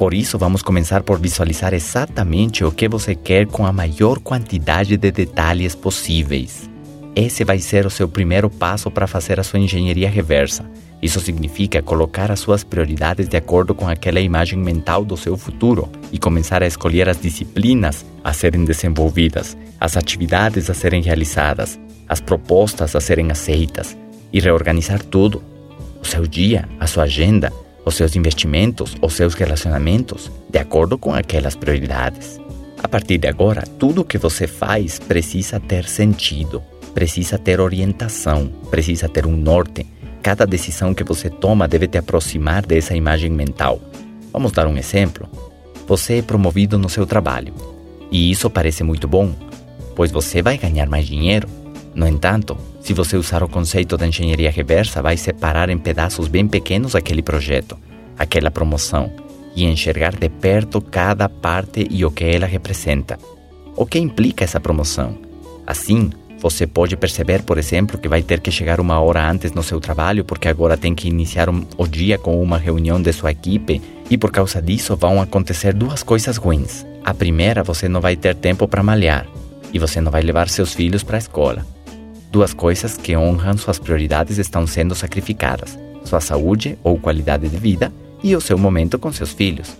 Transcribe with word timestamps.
Por 0.00 0.14
isso, 0.14 0.38
vamos 0.38 0.62
começar 0.62 1.02
por 1.02 1.20
visualizar 1.20 1.74
exatamente 1.74 2.64
o 2.64 2.72
que 2.72 2.88
você 2.88 3.14
quer 3.14 3.46
com 3.46 3.66
a 3.66 3.72
maior 3.72 4.18
quantidade 4.18 4.96
de 4.96 5.10
detalhes 5.12 5.74
possíveis. 5.74 6.70
Esse 7.14 7.44
vai 7.44 7.58
ser 7.58 7.84
o 7.84 7.90
seu 7.90 8.08
primeiro 8.08 8.48
passo 8.48 8.90
para 8.90 9.06
fazer 9.06 9.38
a 9.38 9.42
sua 9.42 9.60
engenharia 9.60 10.08
reversa. 10.08 10.64
Isso 11.02 11.20
significa 11.20 11.82
colocar 11.82 12.32
as 12.32 12.40
suas 12.40 12.64
prioridades 12.64 13.28
de 13.28 13.36
acordo 13.36 13.74
com 13.74 13.86
aquela 13.86 14.20
imagem 14.20 14.58
mental 14.58 15.04
do 15.04 15.18
seu 15.18 15.36
futuro 15.36 15.86
e 16.10 16.18
começar 16.18 16.62
a 16.62 16.66
escolher 16.66 17.06
as 17.06 17.20
disciplinas 17.20 18.02
a 18.24 18.32
serem 18.32 18.64
desenvolvidas, 18.64 19.54
as 19.78 19.98
atividades 19.98 20.70
a 20.70 20.72
serem 20.72 21.02
realizadas, 21.02 21.78
as 22.08 22.22
propostas 22.22 22.96
a 22.96 23.02
serem 23.02 23.30
aceitas 23.30 23.94
e 24.32 24.40
reorganizar 24.40 25.04
tudo: 25.04 25.44
o 26.02 26.06
seu 26.06 26.26
dia, 26.26 26.66
a 26.80 26.86
sua 26.86 27.02
agenda, 27.02 27.52
os 27.84 27.94
seus 27.94 28.16
investimentos, 28.16 28.96
os 29.00 29.14
seus 29.14 29.34
relacionamentos, 29.34 30.30
de 30.48 30.58
acordo 30.58 30.98
com 30.98 31.14
aquelas 31.14 31.54
prioridades. 31.54 32.40
A 32.82 32.88
partir 32.88 33.18
de 33.18 33.28
agora, 33.28 33.62
tudo 33.78 34.00
o 34.00 34.04
que 34.04 34.18
você 34.18 34.46
faz 34.46 34.98
precisa 34.98 35.60
ter 35.60 35.84
sentido, 35.84 36.62
precisa 36.94 37.38
ter 37.38 37.60
orientação, 37.60 38.50
precisa 38.70 39.08
ter 39.08 39.26
um 39.26 39.36
norte. 39.36 39.86
Cada 40.22 40.46
decisão 40.46 40.94
que 40.94 41.04
você 41.04 41.28
toma 41.28 41.68
deve 41.68 41.86
te 41.86 41.98
aproximar 41.98 42.64
dessa 42.64 42.94
imagem 42.94 43.30
mental. 43.30 43.80
Vamos 44.32 44.52
dar 44.52 44.66
um 44.66 44.76
exemplo. 44.76 45.28
Você 45.86 46.18
é 46.18 46.22
promovido 46.22 46.78
no 46.78 46.88
seu 46.88 47.06
trabalho. 47.06 47.54
E 48.10 48.30
isso 48.30 48.48
parece 48.50 48.82
muito 48.82 49.06
bom, 49.06 49.32
pois 49.94 50.10
você 50.10 50.42
vai 50.42 50.56
ganhar 50.56 50.88
mais 50.88 51.06
dinheiro. 51.06 51.48
No 51.94 52.06
entanto, 52.06 52.56
se 52.80 52.92
você 52.92 53.16
usar 53.16 53.42
o 53.42 53.48
conceito 53.48 53.96
da 53.96 54.06
engenharia 54.06 54.50
reversa, 54.50 55.02
vai 55.02 55.16
separar 55.16 55.68
em 55.70 55.78
pedaços 55.78 56.28
bem 56.28 56.46
pequenos 56.46 56.94
aquele 56.94 57.22
projeto, 57.22 57.76
aquela 58.18 58.50
promoção, 58.50 59.12
e 59.54 59.64
enxergar 59.64 60.14
de 60.14 60.28
perto 60.28 60.80
cada 60.80 61.28
parte 61.28 61.86
e 61.90 62.04
o 62.04 62.10
que 62.10 62.24
ela 62.24 62.46
representa. 62.46 63.18
O 63.76 63.84
que 63.84 63.98
implica 63.98 64.44
essa 64.44 64.60
promoção? 64.60 65.18
Assim, 65.66 66.10
você 66.40 66.66
pode 66.66 66.96
perceber, 66.96 67.42
por 67.42 67.58
exemplo, 67.58 67.98
que 67.98 68.08
vai 68.08 68.22
ter 68.22 68.40
que 68.40 68.50
chegar 68.50 68.80
uma 68.80 68.98
hora 69.00 69.28
antes 69.28 69.52
no 69.52 69.62
seu 69.62 69.80
trabalho 69.80 70.24
porque 70.24 70.48
agora 70.48 70.76
tem 70.76 70.94
que 70.94 71.08
iniciar 71.08 71.50
um, 71.50 71.64
o 71.76 71.86
dia 71.86 72.16
com 72.16 72.40
uma 72.40 72.56
reunião 72.56 73.00
de 73.00 73.12
sua 73.12 73.32
equipe 73.32 73.82
e 74.08 74.16
por 74.16 74.30
causa 74.30 74.62
disso 74.62 74.96
vão 74.96 75.20
acontecer 75.20 75.74
duas 75.74 76.02
coisas 76.02 76.36
ruins. 76.36 76.86
A 77.04 77.12
primeira, 77.12 77.62
você 77.62 77.88
não 77.88 78.00
vai 78.00 78.16
ter 78.16 78.34
tempo 78.34 78.66
para 78.66 78.82
malhar 78.82 79.26
e 79.72 79.78
você 79.78 80.00
não 80.00 80.10
vai 80.10 80.22
levar 80.22 80.48
seus 80.48 80.72
filhos 80.72 81.02
para 81.02 81.16
a 81.16 81.18
escola. 81.18 81.66
Duas 82.30 82.54
coisas 82.54 82.96
que 82.96 83.16
honram 83.16 83.56
suas 83.58 83.78
prioridades 83.78 84.38
estão 84.38 84.64
sendo 84.66 84.94
sacrificadas: 84.94 85.76
sua 86.04 86.20
saúde 86.20 86.78
ou 86.84 86.98
qualidade 86.98 87.48
de 87.48 87.56
vida 87.56 87.92
e 88.22 88.36
o 88.36 88.40
seu 88.40 88.56
momento 88.56 88.98
com 88.98 89.12
seus 89.12 89.32
filhos. 89.32 89.76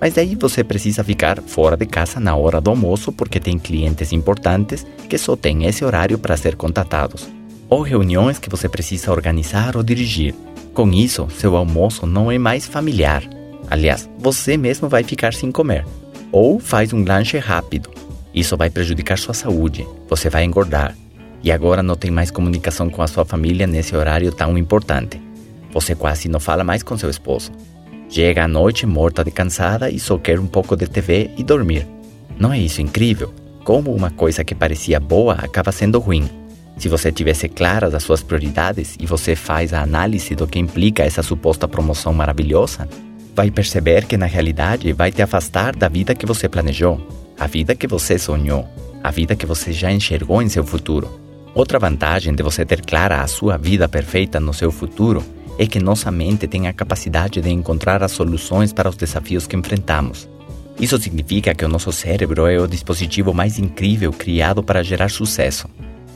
Mas 0.00 0.14
daí 0.14 0.34
você 0.34 0.64
precisa 0.64 1.04
ficar 1.04 1.40
fora 1.40 1.76
de 1.76 1.86
casa 1.86 2.18
na 2.18 2.34
hora 2.34 2.60
do 2.60 2.70
almoço 2.70 3.12
porque 3.12 3.38
tem 3.38 3.56
clientes 3.56 4.12
importantes 4.12 4.84
que 5.08 5.16
só 5.16 5.36
têm 5.36 5.66
esse 5.66 5.84
horário 5.84 6.18
para 6.18 6.36
ser 6.36 6.56
contatados, 6.56 7.28
ou 7.68 7.82
reuniões 7.82 8.36
que 8.36 8.50
você 8.50 8.68
precisa 8.68 9.12
organizar 9.12 9.76
ou 9.76 9.82
dirigir. 9.84 10.34
Com 10.74 10.90
isso, 10.90 11.28
seu 11.38 11.56
almoço 11.56 12.04
não 12.04 12.32
é 12.32 12.38
mais 12.38 12.66
familiar. 12.66 13.22
Aliás, 13.70 14.10
você 14.18 14.56
mesmo 14.56 14.88
vai 14.88 15.04
ficar 15.04 15.34
sem 15.34 15.52
comer. 15.52 15.86
Ou 16.32 16.58
faz 16.58 16.92
um 16.92 17.04
lanche 17.04 17.38
rápido. 17.38 17.90
Isso 18.34 18.56
vai 18.56 18.70
prejudicar 18.70 19.18
sua 19.18 19.34
saúde. 19.34 19.86
Você 20.08 20.28
vai 20.28 20.44
engordar 20.44 20.96
e 21.42 21.50
agora 21.50 21.82
não 21.82 21.96
tem 21.96 22.10
mais 22.10 22.30
comunicação 22.30 22.88
com 22.88 23.02
a 23.02 23.06
sua 23.06 23.24
família 23.24 23.66
nesse 23.66 23.96
horário 23.96 24.30
tão 24.32 24.56
importante. 24.56 25.20
Você 25.72 25.94
quase 25.94 26.28
não 26.28 26.38
fala 26.38 26.62
mais 26.62 26.82
com 26.82 26.96
seu 26.96 27.10
esposo. 27.10 27.50
Chega 28.08 28.44
à 28.44 28.48
noite 28.48 28.86
morta 28.86 29.24
de 29.24 29.30
cansada 29.30 29.90
e 29.90 29.98
só 29.98 30.18
quer 30.18 30.38
um 30.38 30.46
pouco 30.46 30.76
de 30.76 30.86
TV 30.86 31.30
e 31.36 31.42
dormir. 31.42 31.86
Não 32.38 32.52
é 32.52 32.58
isso 32.58 32.82
incrível? 32.82 33.32
Como 33.64 33.94
uma 33.94 34.10
coisa 34.10 34.44
que 34.44 34.54
parecia 34.54 35.00
boa 35.00 35.34
acaba 35.34 35.72
sendo 35.72 35.98
ruim. 35.98 36.28
Se 36.76 36.88
você 36.88 37.12
tivesse 37.12 37.48
claras 37.48 37.94
as 37.94 38.02
suas 38.02 38.22
prioridades 38.22 38.96
e 38.98 39.06
você 39.06 39.36
faz 39.36 39.72
a 39.72 39.82
análise 39.82 40.34
do 40.34 40.46
que 40.46 40.58
implica 40.58 41.02
essa 41.02 41.22
suposta 41.22 41.68
promoção 41.68 42.12
maravilhosa, 42.12 42.88
vai 43.34 43.50
perceber 43.50 44.04
que 44.04 44.16
na 44.16 44.26
realidade 44.26 44.92
vai 44.92 45.10
te 45.10 45.22
afastar 45.22 45.74
da 45.74 45.88
vida 45.88 46.14
que 46.14 46.26
você 46.26 46.48
planejou, 46.48 47.00
a 47.38 47.46
vida 47.46 47.74
que 47.74 47.86
você 47.86 48.18
sonhou, 48.18 48.68
a 49.02 49.10
vida 49.10 49.36
que 49.36 49.46
você 49.46 49.72
já 49.72 49.90
enxergou 49.90 50.42
em 50.42 50.48
seu 50.48 50.64
futuro. 50.64 51.21
Outra 51.54 51.78
vantagem 51.78 52.34
de 52.34 52.42
você 52.42 52.64
ter 52.64 52.80
clara 52.80 53.20
a 53.20 53.26
sua 53.26 53.58
vida 53.58 53.86
perfeita 53.86 54.40
no 54.40 54.54
seu 54.54 54.72
futuro 54.72 55.22
é 55.58 55.66
que 55.66 55.78
nossa 55.78 56.10
mente 56.10 56.48
tem 56.48 56.66
a 56.66 56.72
capacidade 56.72 57.42
de 57.42 57.50
encontrar 57.50 58.02
as 58.02 58.12
soluções 58.12 58.72
para 58.72 58.88
os 58.88 58.96
desafios 58.96 59.46
que 59.46 59.54
enfrentamos. 59.54 60.26
Isso 60.80 60.96
significa 60.98 61.54
que 61.54 61.64
o 61.64 61.68
nosso 61.68 61.92
cérebro 61.92 62.46
é 62.46 62.58
o 62.58 62.66
dispositivo 62.66 63.34
mais 63.34 63.58
incrível 63.58 64.10
criado 64.12 64.62
para 64.62 64.82
gerar 64.82 65.10
sucesso, 65.10 65.68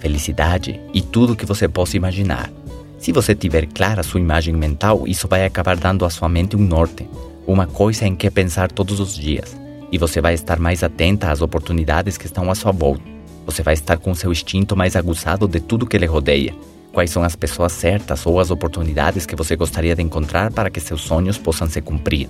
felicidade 0.00 0.78
e 0.92 1.00
tudo 1.00 1.32
o 1.32 1.36
que 1.36 1.46
você 1.46 1.66
possa 1.66 1.96
imaginar. 1.96 2.50
Se 2.98 3.10
você 3.10 3.34
tiver 3.34 3.66
clara 3.66 4.02
sua 4.02 4.20
imagem 4.20 4.54
mental, 4.54 5.04
isso 5.06 5.26
vai 5.26 5.46
acabar 5.46 5.78
dando 5.78 6.04
à 6.04 6.10
sua 6.10 6.28
mente 6.28 6.56
um 6.56 6.60
norte, 6.60 7.08
uma 7.46 7.66
coisa 7.66 8.06
em 8.06 8.14
que 8.14 8.30
pensar 8.30 8.70
todos 8.70 9.00
os 9.00 9.16
dias, 9.16 9.56
e 9.90 9.96
você 9.96 10.20
vai 10.20 10.34
estar 10.34 10.58
mais 10.58 10.82
atenta 10.84 11.30
às 11.30 11.40
oportunidades 11.40 12.18
que 12.18 12.26
estão 12.26 12.50
à 12.50 12.54
sua 12.54 12.70
volta. 12.70 13.21
Você 13.46 13.62
vai 13.62 13.74
estar 13.74 13.98
com 13.98 14.14
seu 14.14 14.30
instinto 14.30 14.76
mais 14.76 14.96
aguçado 14.96 15.48
de 15.48 15.60
tudo 15.60 15.86
que 15.86 15.98
lhe 15.98 16.06
rodeia. 16.06 16.54
Quais 16.92 17.10
são 17.10 17.22
as 17.22 17.34
pessoas 17.34 17.72
certas 17.72 18.26
ou 18.26 18.38
as 18.38 18.50
oportunidades 18.50 19.24
que 19.24 19.34
você 19.34 19.56
gostaria 19.56 19.94
de 19.94 20.02
encontrar 20.02 20.52
para 20.52 20.70
que 20.70 20.78
seus 20.78 21.02
sonhos 21.02 21.38
possam 21.38 21.68
se 21.68 21.80
cumprir? 21.80 22.28